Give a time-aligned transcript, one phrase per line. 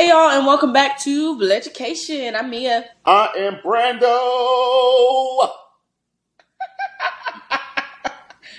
[0.00, 2.34] Hey y'all, and welcome back to Education.
[2.34, 2.86] I'm Mia.
[3.04, 4.08] I am Brandon.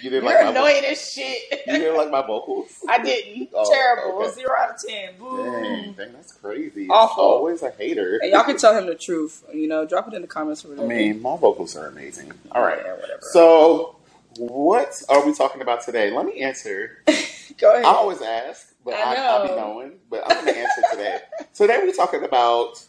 [0.04, 1.42] you didn't You're like my annoying as shit.
[1.66, 2.70] you didn't like my vocals.
[2.88, 3.50] I didn't.
[3.56, 4.22] Oh, Terrible.
[4.22, 4.36] okay.
[4.36, 5.16] Zero out of ten.
[5.18, 5.38] Boo.
[5.44, 6.88] Dang, dang, that's crazy.
[6.88, 7.24] Awful.
[7.24, 8.20] Always a hater.
[8.22, 9.44] Hey, y'all can tell him the truth.
[9.52, 12.34] You know, drop it in the comments or I mean, my vocals are amazing.
[12.52, 12.78] All right.
[12.86, 13.22] Yeah, whatever.
[13.32, 13.96] So,
[14.38, 16.16] what are we talking about today?
[16.16, 17.00] Let me answer.
[17.58, 17.86] Go ahead.
[17.86, 19.92] I always ask, but I I, I'll be knowing.
[20.10, 21.20] But I'm going to answer today.
[21.54, 22.86] Today we're talking about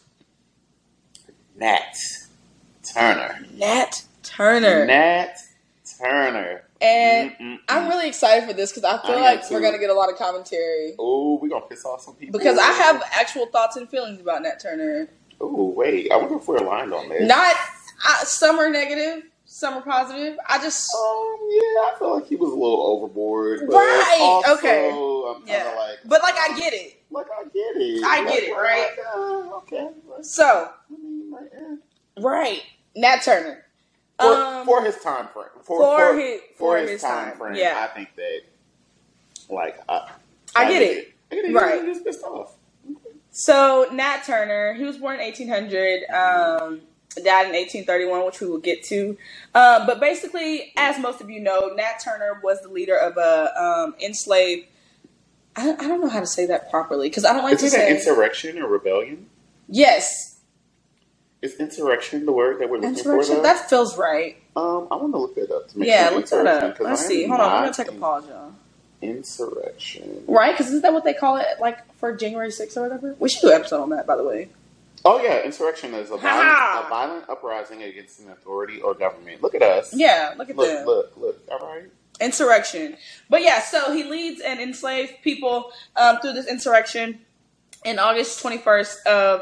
[1.55, 1.95] Nat
[2.93, 3.39] Turner.
[3.53, 4.85] Nat Turner.
[4.85, 5.37] Nat
[5.99, 6.63] Turner.
[6.81, 7.59] And Mm-mm-mm.
[7.69, 10.11] I'm really excited for this because I feel I like we're gonna get a lot
[10.11, 10.95] of commentary.
[10.99, 12.37] Oh, we're gonna piss off some people.
[12.37, 15.07] Because I have actual thoughts and feelings about Nat Turner.
[15.39, 16.11] Oh, wait.
[16.11, 17.27] I wonder if we're aligned on this.
[17.27, 17.55] Not
[18.05, 19.23] uh, some are negative,
[19.53, 20.35] some are positive.
[20.49, 23.61] I just Um, yeah, I feel like he was a little overboard.
[23.67, 24.89] But Right, Also, okay.
[24.89, 27.01] I'm yeah, like, but like I get it.
[27.11, 28.03] like I get it.
[28.03, 28.89] I get Like, it, like, right?
[29.15, 29.89] uh, okay.
[30.09, 30.43] Like, So
[30.89, 31.75] I mean, like, eh.
[32.21, 32.63] right,
[32.95, 33.65] Nat Turner.
[34.19, 35.45] For, Um, for his time frame.
[35.63, 37.55] For, for for, his- for his, his time, time, frame.
[37.55, 37.87] yeah.
[37.89, 38.41] I think that,
[39.49, 40.07] like, uh,
[40.55, 41.13] I get it.
[41.31, 41.53] I get it.
[41.53, 41.85] Right.
[41.85, 42.55] Was pissed off.
[43.31, 46.81] So Nat Turner, he was born in 1800, um,
[47.21, 49.17] died in 1831, which we will get to.
[49.53, 53.61] Um, but basically, as most of you know, Nat Turner was the leader of a
[53.61, 54.67] um, enslaved.
[55.55, 57.69] I, I don't know how to say that properly because I don't like Is to
[57.69, 57.91] say.
[57.95, 59.27] insurrection or rebellion?
[59.69, 60.39] yes,
[61.43, 63.35] Is insurrection the word that we're looking insurrection.
[63.35, 63.41] for?
[63.41, 63.43] Though?
[63.43, 64.37] That feels right.
[64.55, 65.67] Um, I want to look that up.
[65.69, 66.79] To make Yeah, sure look that up.
[66.79, 67.27] Let's I see.
[67.27, 68.53] Hold on, I'm gonna take a pause, y'all.
[69.01, 70.23] Insurrection.
[70.27, 70.53] Right?
[70.53, 73.15] Because isn't that what they call it, like for January 6th or whatever?
[73.19, 74.49] We should do an episode on that, by the way.
[75.05, 79.41] Oh yeah, insurrection is a violent, a violent uprising against an authority or government.
[79.41, 79.93] Look at us.
[79.93, 80.85] Yeah, look at Look, them.
[80.85, 81.41] look, look.
[81.51, 81.89] All right.
[82.21, 82.95] insurrection.
[83.29, 87.19] But yeah, so he leads and enslaves people um, through this insurrection
[87.83, 89.41] in August 21st of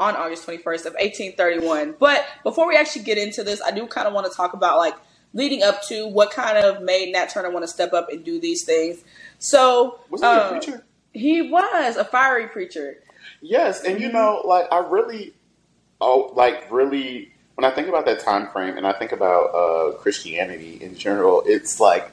[0.00, 1.96] on August 21st of 1831.
[2.00, 4.78] But before we actually get into this, I do kind of want to talk about
[4.78, 4.94] like
[5.34, 8.40] leading up to what kind of made Nat Turner want to step up and do
[8.40, 9.04] these things.
[9.38, 10.84] So Was he um, a preacher?
[11.12, 12.98] He was a fiery preacher.
[13.44, 14.16] Yes, and you Mm-hmm.
[14.16, 15.34] know, like I really,
[16.00, 19.92] oh, like really, when I think about that time frame and I think about uh,
[19.98, 22.10] Christianity in general, it's like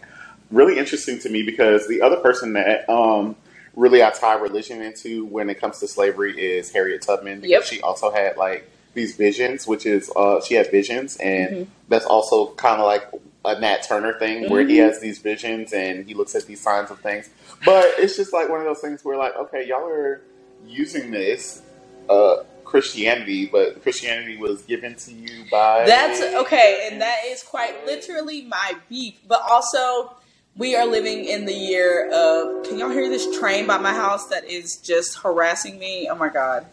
[0.52, 3.38] really interesting to me because the other person that um,
[3.78, 7.64] really I tie religion into when it comes to slavery is Harriet Tubman because Yep.
[7.64, 11.68] she also had like these visions, which is uh, she had visions, and Mhm.
[11.88, 13.08] that's also kind of like
[13.46, 14.84] a Nat Turner thing where he Mhm.
[14.86, 17.30] has these visions and he looks at these signs of things.
[17.64, 20.22] But it's just like one of those things where like, okay, y'all are
[20.68, 21.62] using this
[22.10, 27.86] uh, Christianity, but Christianity was given to you by That's okay, and that is quite
[27.86, 29.20] literally my beef.
[29.28, 30.16] But also,
[30.56, 32.64] we are living in the year of.
[32.66, 36.08] Can y'all hear this train by my house that is just harassing me?
[36.10, 36.66] Oh my god.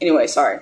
[0.00, 0.60] Anyway, sorry.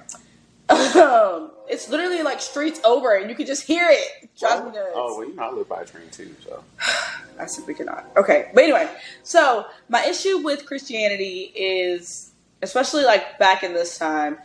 [0.68, 4.08] Um, it's literally like streets over, and you can just hear it.
[4.22, 4.90] It Drives me nuts.
[4.94, 6.62] Oh, well, you know, I live by a train too, so
[7.40, 8.06] I simply cannot.
[8.16, 8.88] Okay, but anyway,
[9.22, 12.32] so my issue with Christianity is,
[12.62, 14.38] especially like back in this time,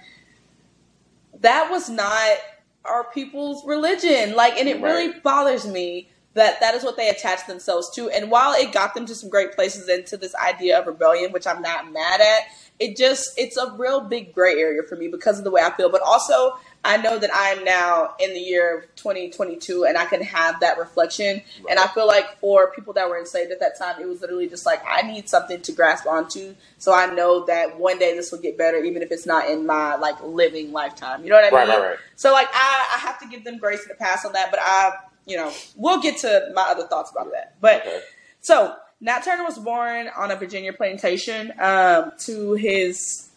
[1.42, 2.38] that was not
[2.86, 4.36] our people's religion.
[4.36, 8.10] Like, and it really bothers me that that is what they attach themselves to.
[8.10, 11.46] And while it got them to some great places into this idea of rebellion, which
[11.46, 12.44] I'm not mad at,
[12.80, 15.76] it just it's a real big gray area for me because of the way I
[15.76, 15.90] feel.
[15.90, 20.06] But also, I know that I am now in the year of 2022, and I
[20.06, 21.42] can have that reflection.
[21.70, 24.48] And I feel like for people that were enslaved at that time, it was literally
[24.50, 28.32] just like I need something to grasp onto, so I know that one day this
[28.32, 31.24] will get better, even if it's not in my like living lifetime.
[31.24, 31.80] You know what I right, mean?
[31.80, 31.98] right, right.
[32.16, 34.92] So like I, I have to give them grace a pass on that, but I,
[35.26, 37.56] you know, we'll get to my other thoughts about that.
[37.62, 38.02] But Okay.
[38.42, 43.30] so Nat Turner was born on a Virginia plantation um, to his,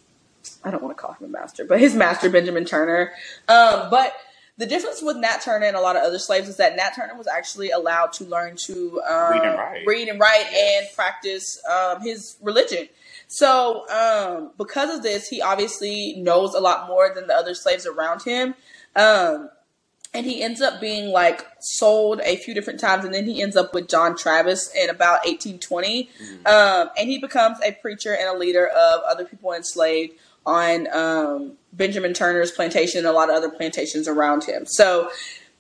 [0.64, 3.12] I don't want to call him a master, but his master Benjamin Turner.
[3.48, 4.12] Um, but
[4.58, 7.14] the difference with Nat Turner and a lot of other slaves is that Nat Turner
[7.16, 9.86] was actually allowed to learn to um, Read and write.
[9.86, 10.86] read and write Yes.
[10.88, 12.88] and practice um, his religion.
[13.28, 17.84] So, um, because of this, he obviously knows a lot more than the other slaves
[17.86, 18.54] around him.
[18.94, 19.50] Um,
[20.14, 23.56] and he ends up being like sold a few different times, and then he ends
[23.56, 26.08] up with John Travis in about 1820.
[26.46, 30.14] Um, and he becomes a preacher and a leader of other people enslaved
[30.46, 34.64] on um, Benjamin Turner's plantation and a lot of other plantations around him.
[34.64, 35.10] So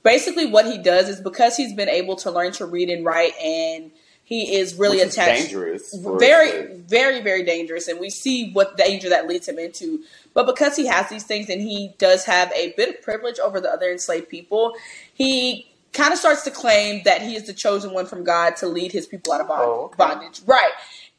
[0.02, 3.36] basically, what he does is because he's been able to learn to read and write,
[3.38, 3.90] and
[4.24, 5.94] he is really Which is attached dangerous.
[5.94, 10.02] very very very dangerous and we see what danger that leads him into
[10.34, 13.60] but because he has these things and he does have a bit of privilege over
[13.60, 14.74] the other enslaved people
[15.14, 18.66] he kind of starts to claim that he is the chosen one from god to
[18.66, 19.94] lead his people out of bond- Oh, okay.
[19.96, 20.72] bondage right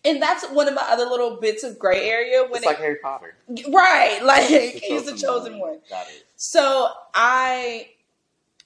[0.05, 2.97] and that's one of my other little bits of gray area when It's like Harry
[3.01, 3.35] Potter.
[3.69, 5.79] right, like The he's the chosen one.
[5.89, 6.25] Got it.
[6.35, 7.87] So I,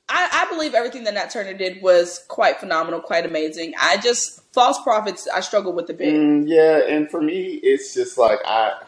[0.09, 3.73] I, I believe everything that Nat Turner did was quite phenomenal, quite amazing.
[3.79, 5.27] I just false prophets.
[5.33, 6.13] I struggle with a bit.
[6.13, 8.73] Mm, yeah, and for me, it's just like I.
[8.73, 8.83] I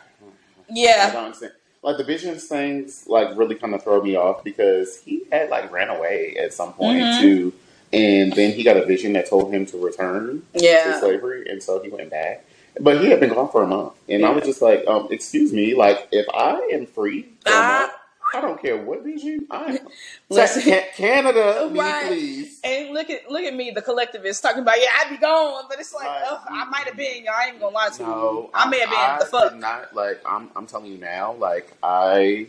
[0.70, 1.54] Yeah, don't understand.
[1.82, 5.70] Like the visions things, like really kind of throw me off because he had like
[5.72, 7.20] ran away at some point Mhm.
[7.20, 7.54] too,
[7.94, 11.82] and then he got a vision that told him to return to slavery, and so
[11.82, 12.46] he went back.
[12.80, 15.54] But he had been gone for a month, and I was just like, um, "Excuse
[15.54, 17.80] me, like if I am free, a Ah.
[17.82, 17.94] month,
[18.36, 19.88] I don't care what vision I am.
[20.30, 20.64] Listen.
[20.64, 22.08] Ca- Canada, me Right.
[22.08, 25.66] please." And look at look at me, the collectivist, talking about yeah, I'd be gone,
[25.70, 26.24] but it's like Right.
[26.28, 27.26] ugh, I might have been.
[27.26, 28.50] Y'all I ain't gonna lie to No, you.
[28.56, 29.56] I may have been I the fuck.
[29.56, 30.20] not like.
[30.26, 30.50] I'm.
[30.56, 31.34] I'm telling you now.
[31.34, 32.48] Like I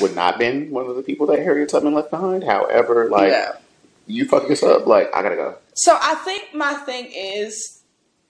[0.00, 2.42] would not been one of the people that Harriet Tubman left behind.
[2.42, 3.52] However, like yeah.
[4.10, 4.86] You fuck this up.
[4.86, 5.56] Like I gotta go.
[5.74, 7.82] So I think my thing is,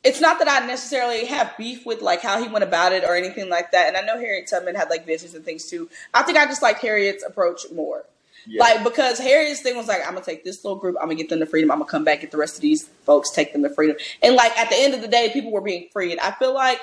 [0.02, 3.16] it's not that I necessarily have beef with like how he went about it or
[3.16, 3.88] anything like that.
[3.88, 5.88] And I know Harriet Tubman had like visions and things too.
[6.14, 8.04] I think I just like Harriet's approach more.
[8.46, 8.60] Yeah.
[8.60, 11.28] Like because Harriet's thing was like, I'm gonna take this little group, I'm gonna get
[11.28, 13.62] them to freedom, I'm gonna come back, get the rest of these folks, take them
[13.62, 13.96] to freedom.
[14.22, 16.18] And like at the end of the day, people were being freed.
[16.18, 16.80] I feel like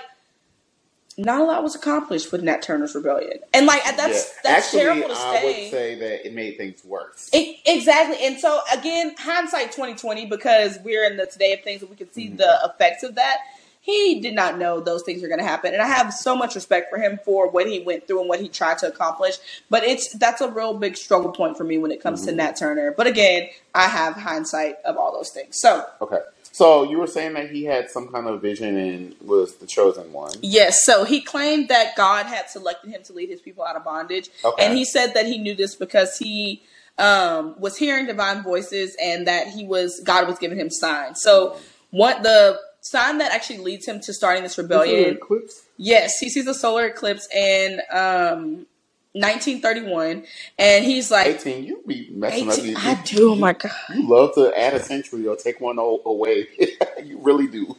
[1.17, 3.39] not a lot was accomplished with Nat Turner's rebellion.
[3.53, 4.39] And like that's Yeah.
[4.51, 5.45] that's Actually, terrible to I say.
[5.63, 7.29] would say that it made things worse.
[7.33, 8.17] E- exactly.
[8.25, 11.95] And so again, hindsight twenty twenty, because we're in the today of things and we
[11.97, 12.37] can see Mhm.
[12.37, 13.37] the effects of that.
[13.81, 16.55] He did not know those things were going to happen, and I have so much
[16.55, 19.37] respect for him for what he went through and what he tried to accomplish.
[19.69, 22.35] But it's that's a real big struggle point for me when it comes to Mhm.
[22.35, 22.91] Nat Turner.
[22.91, 25.59] But again, I have hindsight of all those things.
[25.61, 26.19] So okay.
[26.57, 30.12] So you were saying that he had some kind of vision and was the chosen
[30.12, 30.33] one.
[30.42, 33.83] yes, so he claimed that God had selected him to lead his people out of
[33.83, 34.65] bondage, Okay.
[34.65, 36.63] and he said that he knew this because he
[36.98, 41.21] um, was hearing divine voices and that he was God was giving him signs.
[41.21, 41.57] So
[41.92, 45.15] what the sign that actually leads him to starting this Was it an rebellion?
[45.18, 45.62] eclipse?
[45.77, 47.81] Yes, he sees a solar eclipse and.
[47.92, 48.65] um,
[49.13, 50.25] 1931,
[50.59, 51.63] and he's like, Eighteen.
[51.65, 52.56] You be messing up.
[52.56, 53.31] 18, You, I do.
[53.31, 53.71] Oh my god!
[53.95, 56.48] you love to add a century or take one away.
[57.04, 57.75] you really do.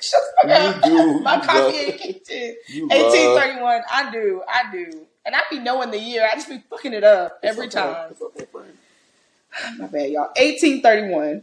[0.00, 0.82] Shut the fuck You up.
[0.82, 1.20] do.
[1.22, 2.56] My You coffee ain't kicked in.
[2.68, 3.52] You love.
[3.60, 3.82] 1831.
[3.90, 4.42] I do.
[4.48, 5.06] I do.
[5.26, 6.28] And I be knowing the year.
[6.30, 7.74] I just be fucking it up every okay.
[7.74, 8.14] time.
[8.22, 8.46] Okay.
[9.78, 10.30] My bad, y'all.
[10.36, 11.42] 1831.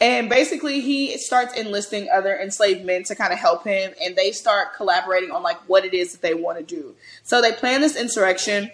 [0.00, 4.30] And basically, he starts enlisting other enslaved men to kind of help him, and they
[4.30, 6.94] start collaborating on like what it is that they want to do.
[7.22, 8.70] So they plan this insurrection.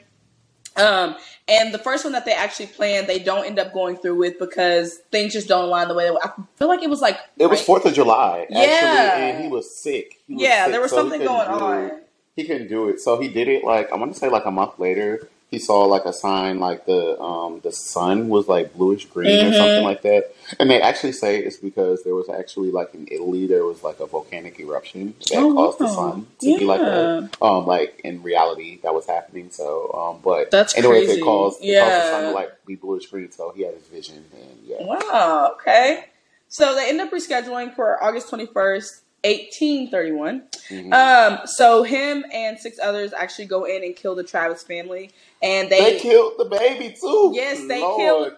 [0.74, 1.16] Um,
[1.48, 4.38] and the first one that they actually planned, they don't end up going through with
[4.38, 6.10] because things just don't align the way they.
[6.10, 6.24] were.
[6.24, 9.16] I feel like it was like It was Fourth of July, actually, Yeah.
[9.18, 10.18] and he was sick.
[10.26, 11.84] He was Yeah, sick, there was so something going on.
[11.86, 12.08] it.
[12.34, 13.62] He couldn't do it, so he did it.
[13.64, 16.86] Like I want to say, like a month later, he saw like a sign, like
[16.86, 19.58] the um the sun was like bluish green or Mhm.
[19.58, 20.32] something like that.
[20.58, 24.00] And they actually say it's because there was actually like in Italy there was like
[24.00, 26.80] a volcanic eruption that Oh, caused the sun to be like.
[26.80, 27.28] Yeah.
[27.42, 29.50] Um, like in reality, that was happening.
[29.50, 31.20] So, um, but That's anyways, crazy.
[31.20, 33.30] it caused it caused the sun to like be bluish green.
[33.30, 34.78] So he had his vision, and yeah.
[34.80, 35.52] Wow.
[35.60, 36.06] Okay.
[36.48, 40.44] So they end up rescheduling for August twenty first, eighteen thirty one.
[40.68, 40.92] Mhm.
[40.92, 41.46] Um.
[41.46, 45.10] So him and six others actually go in and kill the Travis family,
[45.42, 47.32] and they, they, killed the baby too.
[47.34, 48.00] yes they Lord.
[48.00, 48.32] killed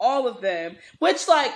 [0.00, 0.76] all of them.
[0.98, 1.52] Which like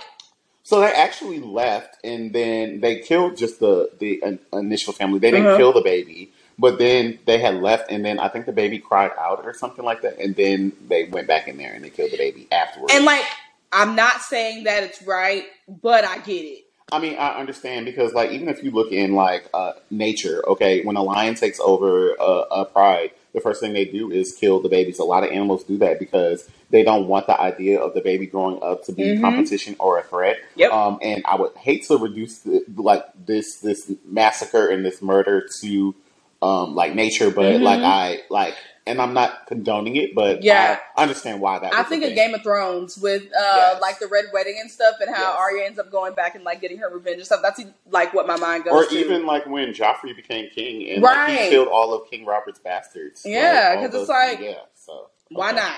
[0.63, 5.19] So they actually left, and then they killed just the the in- initial family.
[5.19, 5.57] They didn't Uh-huh.
[5.57, 9.11] kill the baby, but then they had left, and then I think the baby cried
[9.19, 12.11] out or something like that, and then they went back in there and they killed
[12.11, 12.93] the baby afterwards.
[12.93, 13.25] and like
[13.71, 16.63] I'm not saying that it's right, but I get it.
[16.91, 20.83] I mean, I understand because, like, even if you look in like uh, nature, okay,
[20.85, 24.61] when a lion takes over a, a pride, the first thing they do is kill
[24.61, 24.97] the babies.
[24.99, 28.25] A lot of animals do that because they don't want the idea of the baby
[28.25, 29.21] growing up to be Mhm.
[29.21, 30.37] competition or a threat.
[30.55, 30.71] Yep.
[30.71, 35.45] Um, and I would hate to reduce the, like this this massacre and this murder
[35.61, 35.93] to
[36.41, 37.63] um, like nature, but Mhm.
[37.63, 38.55] like I like,
[38.87, 40.79] and I'm not condoning it, but Yeah.
[40.95, 41.73] I understand why that.
[41.73, 42.15] I think of.
[42.15, 43.81] Game of Thrones with uh Yes.
[43.81, 45.37] like the red wedding and stuff, and how Yes.
[45.39, 47.41] Arya ends up going back and like getting her revenge and stuff.
[47.43, 48.95] That's like what my mind goes Or to.
[48.97, 53.23] even like when Joffrey became king and like, he killed all of King Robert's bastards.
[53.25, 55.75] Yeah, all 'cause it's like, yeah, so Why not?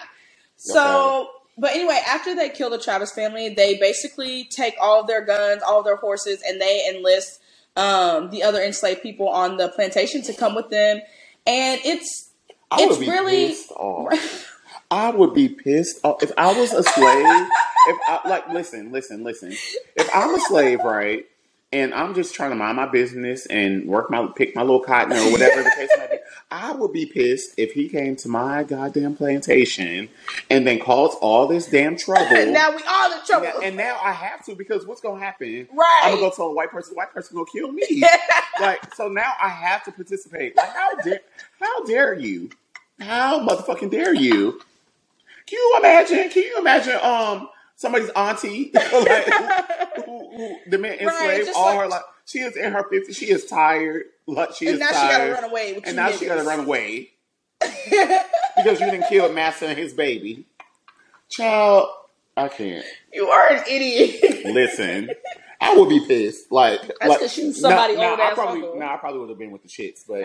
[0.57, 5.21] So, but anyway, after they kill the Travis family, they basically take all of their
[5.25, 7.39] guns, all of their horses, and they enlist
[7.75, 10.99] um, the other enslaved people on the plantation to come with them.
[11.47, 12.28] And it's
[12.71, 14.45] I would be really- pissed off.
[14.91, 17.47] I would be pissed off if I was a slave.
[17.87, 19.51] if I like, listen, listen, listen.
[19.95, 21.25] If I'm a slave, right,
[21.71, 25.13] and I'm just trying to mind my business and work my pick my little cotton
[25.13, 26.17] or whatever the case might be.
[26.51, 30.09] I would be pissed if he came to my goddamn plantation
[30.49, 32.35] and then caused all this damn trouble.
[32.35, 33.47] And now we all in trouble.
[33.47, 35.67] and, and now I have to because what's gonna happen?
[35.71, 36.01] right.
[36.03, 36.93] I'm gonna go tell a white person.
[36.93, 38.03] The white person gonna kill me.
[38.59, 40.57] like so now I have to participate.
[40.57, 41.21] Like how dare
[41.59, 42.49] how dare you?
[42.99, 44.59] How motherfucking dare you?
[45.45, 46.29] Can you imagine?
[46.29, 46.97] Can you imagine?
[47.01, 47.49] Um,
[47.79, 49.88] somebody's auntie, like,
[50.35, 52.03] who, the man enslaved just all like- her life.
[52.25, 53.17] She is in her fifties.
[53.17, 54.03] She is tired.
[54.27, 56.59] Like she and is now she gotta run away with and now she gotta run
[56.59, 57.09] away
[57.59, 60.45] because you didn't kill Master and his baby.
[61.29, 61.89] Child,
[62.37, 64.45] I can't you are an idiot.
[64.45, 65.09] listen.
[65.61, 66.51] I would be pissed.
[66.51, 68.79] Like, That's like because she's somebody no, old I ass probably, uncle.
[68.79, 70.23] no, I probably would have been with the chicks, but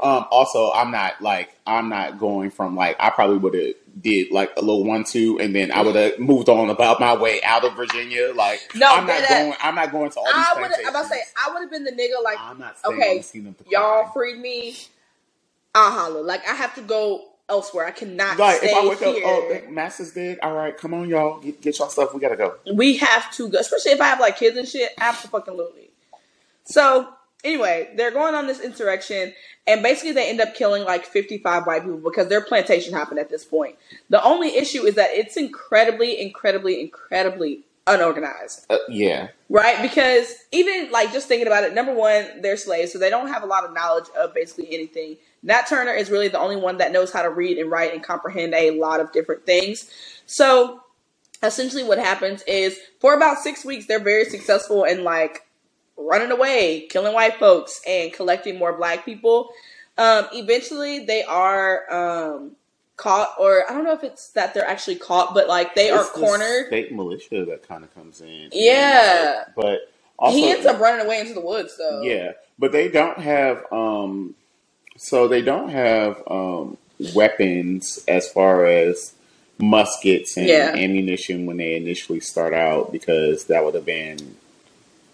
[0.00, 4.30] um, also I'm not like I'm not going from like I probably would have did
[4.30, 7.42] like a little one two, and then I would have moved on about my way
[7.42, 8.32] out of Virginia.
[8.34, 9.56] Like, No, I'm not that- uh, going.
[9.62, 10.34] I'm not going to all these.
[10.34, 10.70] I would.
[10.80, 13.16] I'm about to say I would have been the nigga like I'm not okay, on
[13.18, 14.76] the scene of the y'all freed me.
[15.74, 16.22] I'll holler.
[16.22, 17.86] Like I have to go elsewhere.
[17.86, 19.22] I cannot stay if I wake up, oh, here.
[19.26, 20.38] oh, the Master's dead.
[20.42, 22.14] All right, come on, y'all, get, get y'all stuff.
[22.14, 22.56] We gotta go.
[22.72, 24.92] we have to go, especially if I have like kids and shit.
[24.98, 25.90] Absolutely.
[26.64, 27.08] So
[27.44, 29.32] anyway, they're going on this insurrection,
[29.66, 33.30] and basically they end up killing like 55 white people because their plantation happened at
[33.30, 33.76] this point.
[34.10, 38.66] The only issue is that it's incredibly, incredibly, incredibly unorganized.
[38.70, 39.80] Uh, yeah, Right?
[39.82, 43.42] Because even like just thinking about it, number one, they're slaves, so they don't have
[43.42, 45.16] a lot of knowledge of basically anything.
[45.42, 48.02] Nat Turner is really the only one that knows how to read and write and
[48.02, 49.90] comprehend a lot of different things.
[50.26, 50.80] So
[51.42, 55.43] essentially what happens is for about six weeks they're very successful in like
[55.96, 59.50] running away, killing white folks, and collecting more black people.
[59.96, 62.52] Um, eventually they are um
[62.96, 66.00] caught or I don't know if it's that they're actually caught, but like they are
[66.02, 66.66] It's the cornered.
[66.68, 68.50] State militia that kind of comes in.
[68.52, 69.44] Yeah.
[69.56, 69.80] but
[70.18, 72.02] also he ends up running away into the woods though.
[72.02, 74.34] Yeah, but they don't have um
[74.96, 76.76] so they don't have um
[77.14, 79.14] weapons as far as
[79.58, 80.72] muskets and Yeah.
[80.76, 84.36] ammunition when they initially start out because that would have been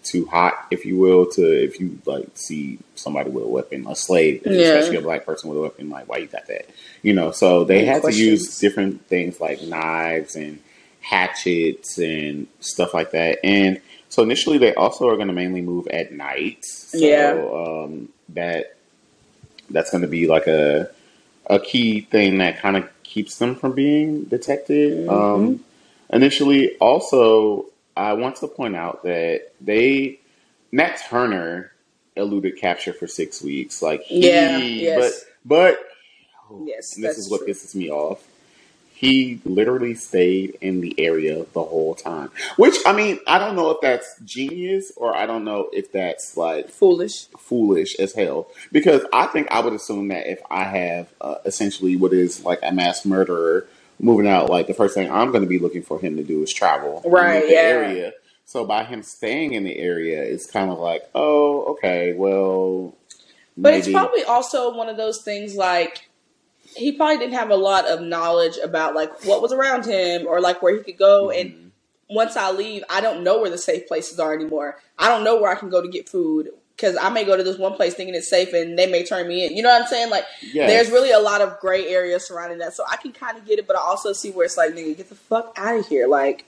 [0.03, 3.95] too hot, if you will, to if you like see somebody with a weapon, a
[3.95, 4.61] slave, Yeah.
[4.61, 6.67] especially a black person with a weapon, like why you got that?
[7.01, 10.59] You know, so they Any had to use different things like knives and
[11.01, 13.39] hatchets and stuff like that.
[13.43, 16.65] And so initially, they also are going to mainly move at night.
[16.65, 17.83] So, Yeah.
[17.85, 18.75] um, that
[19.69, 20.89] that's going to be like a
[21.47, 25.07] a key thing that kind of keeps them from being detected.
[25.09, 25.63] Um,
[26.11, 27.65] initially, also,
[28.01, 30.19] I want to point out that they
[30.71, 31.71] Nat Turner
[32.15, 33.81] eluded capture for six weeks.
[33.81, 35.25] Like he, Yeah, yes.
[35.45, 35.79] but but
[36.49, 37.47] oh, Yes, this is what true.
[37.53, 38.27] pisses me off.
[38.93, 42.29] He literally stayed in the area the whole time.
[42.57, 46.37] Which I mean, I don't know if that's genius or I don't know if that's
[46.37, 47.25] like Foolish.
[47.39, 48.47] foolish as hell.
[48.71, 52.59] Because I think I would assume that if I have uh, essentially what is like
[52.61, 53.65] a mass murderer
[54.01, 56.41] moving out, like the first thing I'm going to be looking for him to do
[56.43, 57.59] is travel Right, the yeah.
[57.59, 58.13] area.
[58.45, 62.95] So by him staying in the area, it's kind of like, oh, okay, well,
[63.55, 66.09] But it's probably also one of those things like
[66.75, 70.41] he probably didn't have a lot of knowledge about like what was around him or
[70.41, 71.47] like where he could go Mm-hmm.
[71.49, 71.71] and
[72.09, 74.77] once I leave, I don't know where the safe places are anymore.
[74.99, 76.49] I don't know where I can go to get food
[76.81, 79.27] because I may go to this one place thinking it's safe and they may turn
[79.27, 79.55] me in.
[79.55, 80.09] You know what I'm saying?
[80.09, 80.67] Like Yes.
[80.67, 82.73] there's really a lot of gray areas surrounding that.
[82.73, 84.97] So I can kind of get it, but I also see where it's like, nigga,
[84.97, 86.07] get the fuck out of here.
[86.07, 86.45] Like,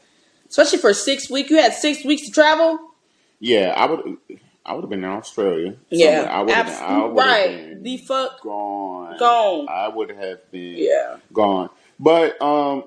[0.49, 2.79] especially for six weeks, you had six weeks to travel.
[3.39, 4.17] Yeah, I would.
[4.65, 5.75] I would have been in Australia.
[5.89, 6.21] Yeah.
[6.31, 6.49] I would.
[6.53, 7.83] have I would right.
[7.83, 9.17] The fuck gone.
[9.19, 9.67] gone.
[9.69, 11.17] I would have been Yeah.
[11.33, 11.69] gone.
[11.99, 12.85] But um,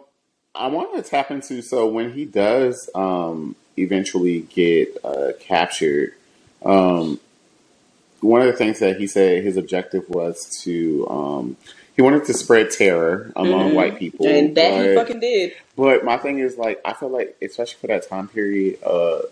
[0.54, 6.14] I want to tap into so when he does um eventually get uh, captured,
[6.64, 7.20] um,
[8.20, 11.56] one of the things that he said his objective was to um
[11.94, 13.74] he wanted to spread terror among Mhm.
[13.74, 15.52] white people, And that he fucking did.
[15.76, 19.22] but my thing is like I feel like especially for that time period, uh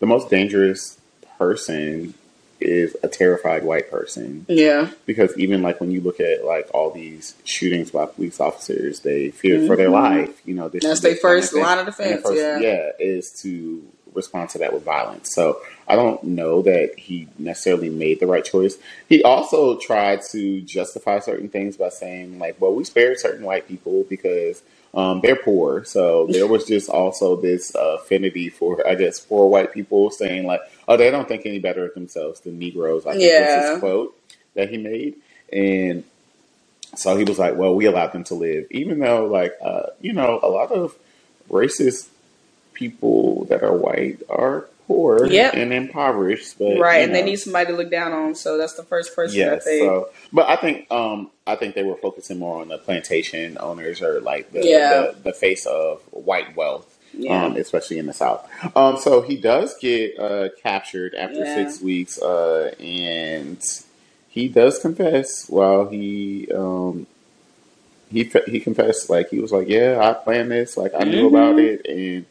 [0.00, 0.98] the most dangerous
[1.38, 2.14] person
[2.60, 4.44] is a terrified white person.
[4.48, 4.90] Yeah.
[5.06, 9.30] Because even like when you look at like all these shootings by police officers, they
[9.30, 9.92] fear for their Mhm.
[9.92, 10.40] life.
[10.44, 12.22] You know, this That's their the first line of defense.
[12.22, 12.90] the first- yeah.
[12.98, 13.82] is to
[14.14, 15.34] respond to that with violence.
[15.34, 18.76] So I don't know that he necessarily made the right choice.
[19.08, 23.68] He also tried to justify certain things by saying like, "Well, we spared certain white
[23.68, 24.62] people because."
[24.92, 29.48] Um, they're poor, so there was just also this uh, affinity for, I guess, poor
[29.48, 33.12] white people saying like, "Oh, they don't think any better of themselves than Negroes." I
[33.12, 33.70] think was Yeah.
[33.70, 34.16] his quote
[34.54, 35.14] that he made,
[35.52, 36.02] and
[36.96, 40.12] so he was like, "Well, we allowed them to live, even though, like, uh, you
[40.12, 40.96] know, a lot of
[41.48, 42.08] racist
[42.80, 45.54] people that are white are poor Yep.
[45.54, 48.34] and impoverished, but right, and they need somebody to look down on.
[48.34, 49.80] So that's the first person Yes, that they.
[49.80, 54.00] so but I think um I think they were focusing more on the plantation owners
[54.02, 54.90] or like the Yeah.
[55.12, 56.88] the, the face of white wealth.
[57.12, 57.44] Yeah.
[57.46, 58.48] Um, especially in the South.
[58.76, 61.54] Um, so he does get uh, captured after Yeah.
[61.56, 63.58] six weeks, uh, and
[64.28, 65.48] he does confess.
[65.48, 67.08] While he um,
[68.12, 70.76] he he confessed, like he was like, "Yeah, I planned this.
[70.76, 71.32] Like I knew Mhm.
[71.34, 72.26] about it." And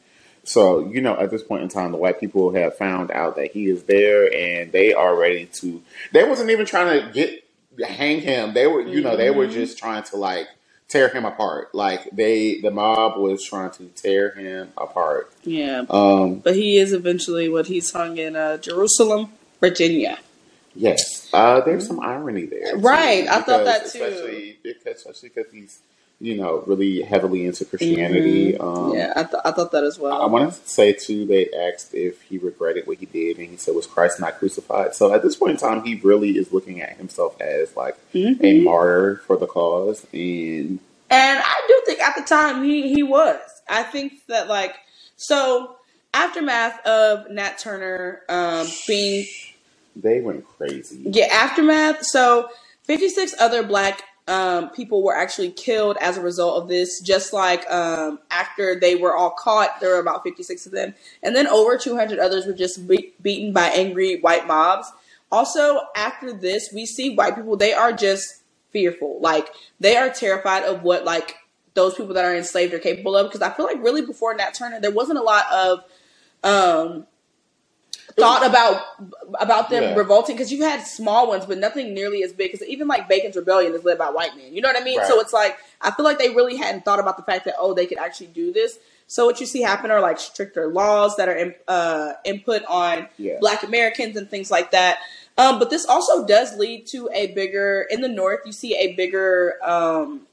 [0.49, 3.51] so you know, at this point in time, the white people have found out that
[3.51, 5.81] he is there, and they are ready to.
[6.11, 7.43] They wasn't even trying to get
[7.87, 8.53] hang him.
[8.53, 9.53] They were, you know, they were Mhm.
[9.53, 10.47] just trying to like
[10.89, 11.73] tear him apart.
[11.73, 15.31] Like they, the mob was trying to tear him apart.
[15.43, 15.85] yeah.
[15.89, 20.17] Um, But he is eventually what he's hung in uh, Jerusalem, Virginia.
[20.75, 24.03] yes, uh, there's some irony there, too, Right, I thought that too.
[24.03, 25.79] Especially because, especially because he's,
[26.21, 28.57] you know, really heavily into Christianity.
[28.57, 28.93] Um, Mm-hmm.
[28.93, 30.21] yeah, I, th- I thought that as well.
[30.21, 33.57] I want to say too, they asked if he regretted what he did, and he
[33.57, 36.81] said, "Was Christ not crucified?" So at this point in time, he really is looking
[36.81, 38.63] at himself as like a Mhm.
[38.63, 43.39] martyr for the cause, and And I do think at the time he he was.
[43.69, 44.75] I think that like
[45.15, 45.75] so
[46.13, 49.25] aftermath of Nat Turner um, being
[49.95, 51.01] they went crazy.
[51.05, 52.05] yeah aftermath.
[52.05, 52.49] So
[52.83, 57.01] fifty six other black um, people were actually killed as a result of this.
[57.01, 60.93] Just like um, after they were all caught, there were about fifty six of them,
[61.23, 64.91] and then over two hundred others were just be- beaten by angry white mobs.
[65.31, 69.19] Also, after this, we see white people, they are just fearful.
[69.21, 71.35] Like, they are terrified of what, like,
[71.75, 73.27] those people that are enslaved are capable of.
[73.27, 75.83] Because I feel like really before Nat Turner, there wasn't a lot of
[76.43, 77.05] um,
[78.19, 78.81] thought about
[79.39, 79.95] about them Yeah.
[79.95, 80.35] revolting.
[80.35, 82.51] Because you've had small ones, but nothing nearly as big.
[82.51, 84.53] Because even, like, Bacon's Rebellion is led by white men.
[84.53, 84.99] You know what I mean?
[84.99, 85.07] Right.
[85.07, 87.73] So it's like, I feel like they really hadn't thought about the fact that, oh,
[87.73, 88.77] they could actually do this.
[89.07, 93.07] So what you see happen are, like, stricter laws that are in, uh, input on
[93.17, 93.37] Yeah.
[93.39, 94.99] black Americans and things like that.
[95.37, 98.41] Um, but this also does lead to a bigger in the North.
[98.45, 100.27] You see a bigger um,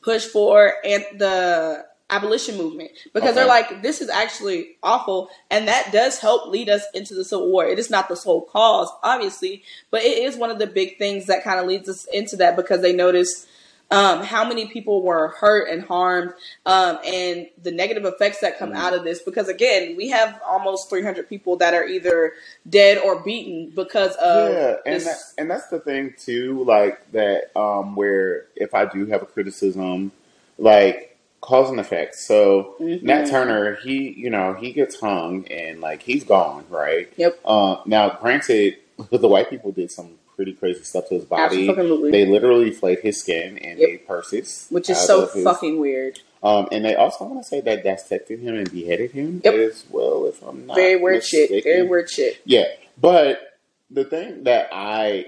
[0.00, 5.90] push for and the abolition movement because they're like, this is actually awful, and that
[5.92, 7.64] does help lead us into the Civil War.
[7.66, 11.26] It is not the sole cause, obviously, but it is one of the big things
[11.26, 13.46] that kind of leads us into that because they notice
[13.90, 16.32] um, how many people were hurt and harmed,
[16.66, 18.76] um, and the negative effects that come Mhm.
[18.76, 19.20] out of this.
[19.22, 22.32] Because again, we have almost 300 people that are either
[22.68, 27.50] dead or beaten because of yeah, and that, and that's the thing too, like that,
[27.56, 30.12] um, where if I do have a criticism,
[30.58, 31.13] like
[31.44, 32.14] cause and effect.
[32.16, 33.02] So Mhm.
[33.02, 37.08] Nat Turner, he, you know, he gets hung and like he's gone, right?
[37.16, 37.38] Yep.
[37.44, 38.76] Uh, now, granted,
[39.10, 41.68] the white people did some pretty crazy stuff to his body.
[41.68, 42.10] Absolutely.
[42.10, 43.88] They literally flayed his skin and Yep.
[43.88, 46.20] made purses, which is so his- fucking weird.
[46.42, 49.54] Um, and they also want to say that dissected him and beheaded him Yep.
[49.54, 51.62] as well, if I'm not Very weird shit.
[51.64, 52.38] Very weird shit.
[52.44, 52.64] Yeah,
[53.00, 53.58] but
[53.90, 55.26] the thing that I,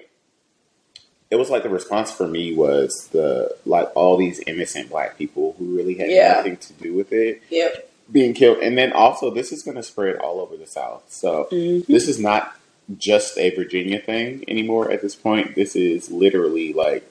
[1.31, 5.55] it was like the response for me was the like all these innocent black people
[5.59, 6.35] who really had Yeah.
[6.35, 7.91] nothing to do with it Yep.
[8.13, 11.03] being killed, and then also this is going to spread all over the South.
[11.09, 11.87] So Mhm.
[11.87, 12.57] this is not
[12.97, 14.91] just a Virginia thing anymore.
[14.93, 17.03] At this point, this is literally like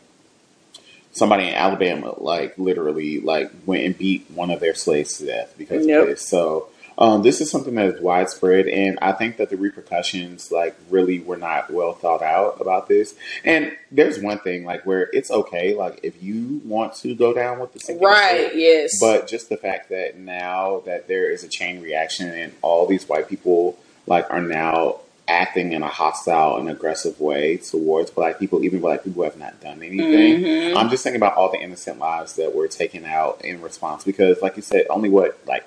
[1.12, 5.54] somebody in Alabama, like literally, like went and beat one of their slaves to death
[5.58, 6.02] because Yep.
[6.02, 6.22] of this.
[6.22, 10.76] So um, this is something that is widespread, and I think that the repercussions, like,
[10.90, 13.16] really were not well thought out about this.
[13.44, 17.60] And there's one thing, like, where it's okay, like, if you want to go down
[17.60, 18.56] with the Right.
[18.56, 19.00] Yes.
[19.00, 23.08] but just the fact that now that there is a chain reaction and all these
[23.08, 23.78] white people
[24.08, 29.04] like are now acting in a hostile and aggressive way towards black people, even black
[29.04, 30.42] people who have not done anything.
[30.44, 30.76] Mhm.
[30.76, 34.42] I'm just thinking about all the innocent lives that were taken out in response because,
[34.44, 35.64] like you said, only what like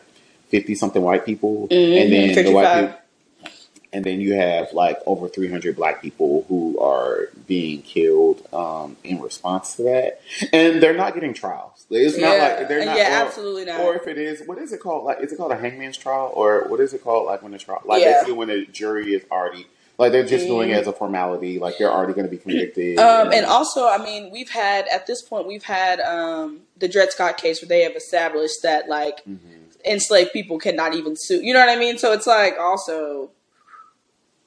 [0.49, 2.99] fifty something white people, Mhm, and then the white people.
[3.91, 9.19] And then you have like over 300 black people who are being killed um, in
[9.23, 10.21] response to that,
[10.53, 11.87] and they're not getting trials.
[11.91, 12.43] It's not yeah.
[12.59, 12.99] like they're not.
[12.99, 13.81] yeah, or- absolutely not.
[13.81, 15.05] or if it is, what is it called?
[15.05, 17.25] Like, is it called a hangman's trial, or what is it called?
[17.27, 18.13] Like when the trial, like Yeah.
[18.13, 20.81] basically when the jury is already, like they're just doing it Mhm.
[20.81, 22.99] as a formality, like they're already going to be convicted.
[22.99, 27.11] Um, and also, I mean, we've had at this point we've had um, the Dred
[27.11, 29.39] Scott case where they have established that like Mhm.
[29.89, 31.43] Enslaved people cannot even sue.
[31.43, 31.99] You know what I mean?
[31.99, 33.31] So it's like also,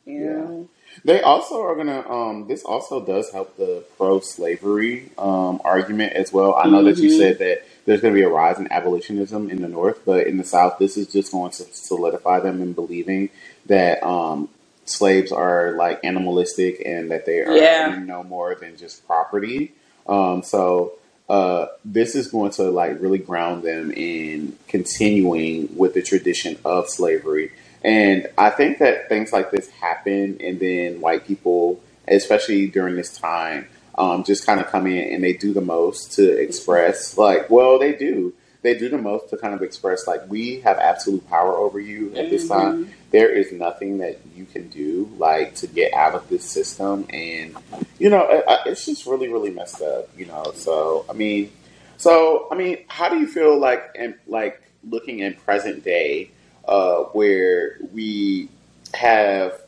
[0.06, 0.26] you Yeah.
[0.26, 0.70] know,
[1.06, 2.08] They also are gonna.
[2.10, 6.56] Um, this also does help the pro-slavery um, argument as well.
[6.56, 7.18] I know that you Mhm.
[7.18, 10.44] said that there's to be a rise in abolitionism in the North, but in the
[10.46, 13.30] South, this is just going to solidify them in believing
[13.68, 14.50] that um,
[14.86, 17.96] slaves are like animalistic and that they are Yeah.
[18.06, 19.74] no more than just property.
[20.08, 20.94] Um, so
[21.32, 26.90] uh, this is going to like really ground them in continuing with the tradition of
[26.90, 32.98] slavery And I think that things like this happen, and then white people, especially during
[32.98, 33.68] this time,
[33.98, 37.80] um, just kind of come in and they do the most to express, like, well,
[37.80, 38.34] they do.
[38.62, 42.14] They do the most to kind of express, like, we have absolute power over you
[42.16, 42.94] at this time.
[43.10, 47.08] There is nothing that you can do, like, to get out of this system.
[47.10, 47.56] And,
[47.98, 50.52] you know, it- it's just really, really messed up, you know.
[50.56, 51.52] So, I mean,
[51.98, 56.30] so, I mean, how do you feel like, in, like, looking in present day,
[56.68, 58.50] uh, where we
[58.94, 59.60] have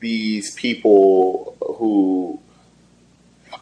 [0.00, 2.38] these people who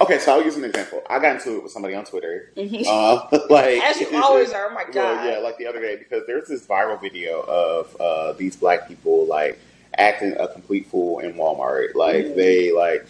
[0.01, 3.27] okay so i'll use an example i got into it with somebody on twitter uh,
[3.51, 4.71] like As you always are.
[4.71, 8.33] Oh my well, yeah like the other day because there's this viral video of uh,
[8.33, 9.59] these black people like
[9.99, 12.37] acting a complete fool in walmart like Mhm.
[12.37, 13.07] they like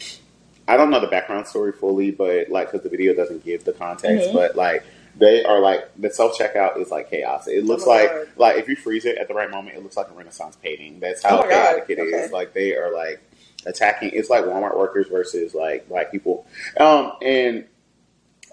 [0.69, 3.73] i don't know the background story fully but like because the video doesn't give the
[3.73, 4.35] context Mhm.
[4.35, 4.85] but like
[5.19, 7.49] they are like the self checkout is like chaos.
[7.49, 8.27] It looks Oh like God.
[8.37, 11.01] like if you freeze it at the right moment, it looks like a Renaissance painting.
[11.01, 11.49] That's how Oh my God.
[11.49, 12.25] chaotic it is.
[12.25, 12.33] Okay.
[12.35, 13.23] Like they are like
[13.67, 14.11] attacking.
[14.13, 16.47] It's like Walmart workers versus like black people.
[16.79, 17.67] Um, and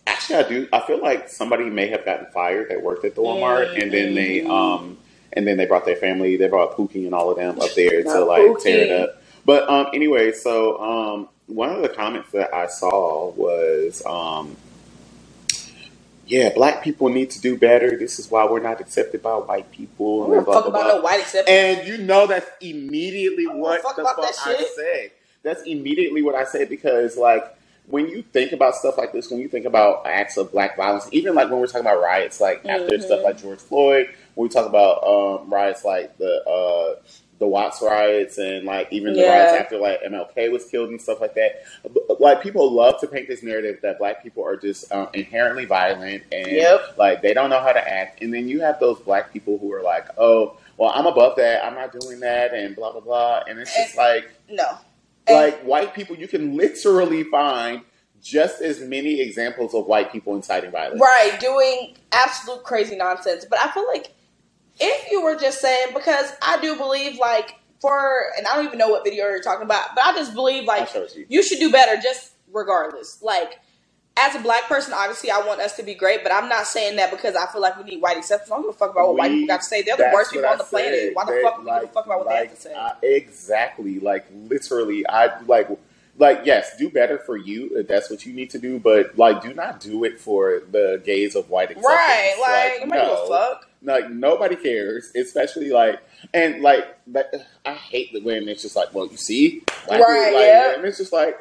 [0.08, 0.67] actually, I do.
[0.73, 4.15] I feel like somebody may have gotten fired that worked at the Walmart, and then
[4.15, 4.97] they um,
[5.34, 6.38] and then they brought their family.
[6.38, 9.21] They brought Pookie and all of them up there to like tear it up.
[9.45, 14.04] But um, anyway, so um, one of the comments that I saw was.
[14.06, 14.58] Um,
[16.25, 17.97] yeah, black people need to do better.
[17.97, 20.27] This is why we're not accepted by white people.
[20.27, 21.49] Don't blah, fuck blah, about no white acceptance.
[21.49, 24.67] And you know that's immediately what fuck the fuck I shit.
[24.75, 25.12] say.
[25.43, 27.43] That's immediately what I say because like
[27.88, 31.07] when you think about stuff like this, when you think about acts of black violence,
[31.12, 33.03] even like when we're talking about riots, like after Mhm.
[33.03, 36.95] stuff like George Floyd, when we talk about um, riots like the uh,
[37.39, 39.30] the Watts riots and like even the Yeah.
[39.48, 41.63] riots after like MLK was killed and stuff like that.
[42.19, 46.24] Like people love to paint this narrative that black people are just um, inherently violent
[46.32, 46.98] and Yep.
[46.98, 48.22] like they don't know how to act.
[48.22, 51.63] And then you have those black people who are like, oh, well, I'm above that.
[51.65, 53.43] I'm not doing that, and blah blah blah.
[53.48, 54.78] And it's just like No.
[55.28, 57.82] And- like white people, you can literally find
[58.22, 61.02] just as many examples of white people inciting violence.
[61.02, 63.46] Right, doing absolute crazy nonsense.
[63.50, 64.12] But I feel like
[64.79, 68.79] if you were just saying, because I do believe, like, for, and I don't even
[68.79, 71.25] know what video you're talking about, but I just believe, like, show it to you.
[71.29, 73.21] you should do better just regardless.
[73.21, 73.59] Like,
[74.15, 76.97] as a black person, obviously, I want us to be great, but I'm not saying
[76.97, 78.51] that because I feel like we need white acceptance.
[78.51, 79.81] I don't give a fuck about what white people got to say.
[79.81, 81.15] They're the worst people on the planet.
[81.15, 82.75] Why the They- fuck would we give a fuck about what they have to say?
[82.75, 83.99] like, exactly.
[83.99, 85.67] Like literally, I like
[86.19, 89.41] like yes, do better for you if that's what you need to do, but like
[89.41, 91.88] do not do it for the gaze of white acceptance.
[91.88, 93.27] right, like, nobody give a no.
[93.27, 93.69] fuck.
[93.84, 96.00] Like nobody cares, especially like
[96.34, 97.34] and like that.
[97.65, 100.74] I hate the when it's just like, well, you see, people, Right, like, yeah.
[100.76, 101.38] and it's just like,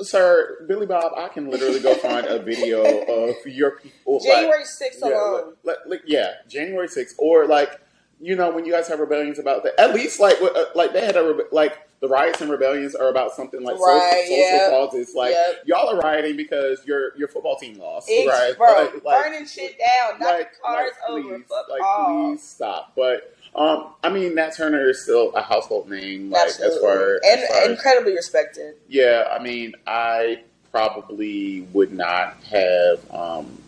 [0.00, 2.82] sir, Billy Bob, I can literally go find a video
[3.28, 4.14] of your people.
[4.14, 5.54] like, January 6th yeah, alone.
[5.62, 7.80] like, like, yeah, January 6th, or like
[8.24, 9.78] you know when you guys have rebellions about that.
[9.78, 13.32] At least like uh, like they had a like the riots and rebellions are about
[13.32, 15.14] something like Right, social, social causes.
[15.14, 15.62] Like Yep.
[15.66, 18.56] y'all are rioting because your your football team lost, It's, right?
[18.56, 21.22] bro, Like- like- burning shit down, knocking like, cars like, over.
[21.38, 22.92] please, like, please stop.
[22.96, 26.30] But um, I mean, Nat Turner is still a household name.
[26.30, 26.76] Like Absolutely.
[26.76, 28.74] as far and as far as, incredibly respected.
[28.88, 33.10] yeah, I mean, I probably would not have.
[33.12, 33.58] Um,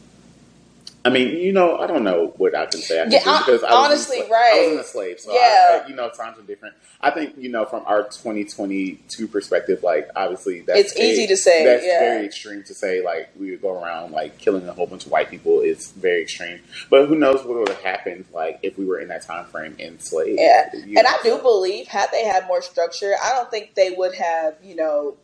[1.06, 3.00] I mean, you know, I don't know what I can say.
[3.00, 5.20] I can Yeah, I- because I was honestly, a sla- I was in a slave,
[5.20, 5.38] so Yeah.
[5.40, 6.74] I, I- you know, times are different.
[7.00, 11.64] I think you know, from our 2022 perspective, like obviously, that's It's easy to say,
[11.64, 12.00] That's yeah.
[12.00, 13.04] very extreme to say.
[13.04, 16.22] Like we would go around like killing a whole bunch of white people is very
[16.22, 16.60] extreme.
[16.90, 19.76] But who knows what would have happened like if we were in that time frame
[19.78, 20.40] enslaved?
[20.40, 20.70] Yeah.
[20.74, 23.90] you And know, I do believe, had they had more structure, I don't think they
[23.90, 25.16] would have, you know,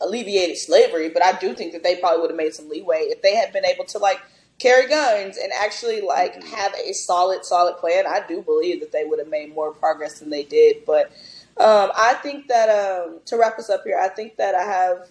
[0.00, 3.20] alleviated slavery, but I do think that they probably would have made some leeway if
[3.20, 4.20] they had been able to, like,
[4.58, 6.44] carry guns and actually, like, Mhm.
[6.50, 8.06] have a solid, solid plan.
[8.06, 10.84] I do believe that they would have made more progress than they did.
[10.86, 11.10] But
[11.56, 15.08] um, I think that, um, to wrap us up here, I think that I have.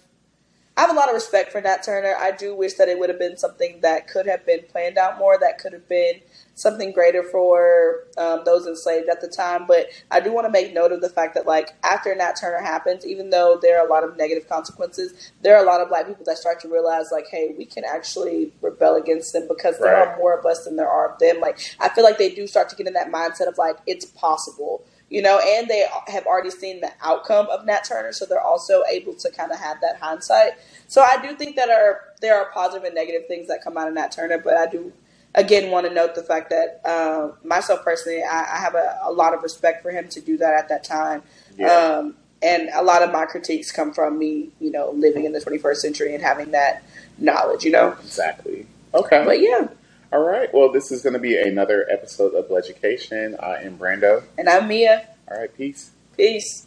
[0.78, 2.16] I have a lot of respect for Nat Turner.
[2.20, 5.18] I do wish that it would have been something that could have been planned out
[5.18, 6.22] more, that could have been
[6.54, 9.66] something greater for um, those enslaved at the time.
[9.68, 12.62] But I do want to make note of the fact that, like, after Nat Turner
[12.62, 15.90] happens, even though there are a lot of negative consequences, there are a lot of
[15.90, 19.80] black people that start to realize, like, hey, we can actually rebel against them because
[19.80, 20.08] there Right.
[20.10, 21.40] are more of us than there are of them.
[21.40, 24.06] Like, I feel like they do start to get in that mindset of, like, it's
[24.06, 24.84] possible.
[25.10, 28.84] You know, and they have already seen the outcome of Nat Turner, so they're also
[28.92, 30.54] able to kind of have that hindsight.
[30.88, 33.88] So I do think that are there are positive and negative things that come out
[33.88, 34.92] of Nat Turner, but I do
[35.36, 39.12] again want to note the fact that um, myself personally, I, I have a, a
[39.12, 41.24] lot of respect for him to do that at that time.
[41.58, 41.72] Yeah.
[41.72, 45.40] Um, and a lot of my critiques come from me, you know, living in the
[45.40, 46.84] 21st century and having that
[47.18, 47.96] knowledge, you know.
[48.00, 48.68] exactly.
[48.94, 49.24] Okay.
[49.26, 49.68] But yeah,
[50.14, 50.54] All right.
[50.54, 53.36] Well, this is going to be another episode of Education.
[53.42, 54.22] I am Brandon.
[54.38, 55.08] And I'm Mia.
[55.30, 55.54] All right.
[55.54, 55.92] Peace.
[56.16, 56.67] Peace.